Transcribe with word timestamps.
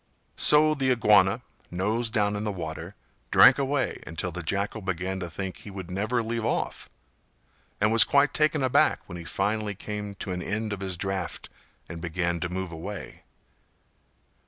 So 0.37 0.73
the 0.73 0.89
Iguana, 0.91 1.43
nose 1.69 2.09
down 2.09 2.35
in 2.35 2.43
the 2.43 2.51
water, 2.51 2.95
drank 3.29 3.59
away 3.59 4.01
until 4.07 4.31
the 4.31 4.41
Jackal 4.41 4.81
began 4.81 5.19
to 5.19 5.29
think 5.29 5.57
he 5.57 5.69
would 5.69 5.91
never 5.91 6.23
leave 6.23 6.43
off, 6.43 6.89
and 7.79 7.91
was 7.93 8.03
quite 8.03 8.33
taken 8.33 8.63
aback 8.63 9.01
when 9.05 9.19
he 9.19 9.25
finally 9.25 9.75
came 9.75 10.15
to 10.15 10.31
an 10.31 10.41
end 10.41 10.73
of 10.73 10.81
his 10.81 10.97
draft, 10.97 11.49
and 11.87 12.01
began 12.01 12.39
to 12.39 12.49
move 12.49 12.71
away. 12.71 13.21